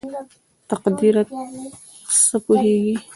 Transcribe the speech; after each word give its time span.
تقديره 0.69 1.21
ته 2.27 2.37
پوهېږې?? 2.45 2.95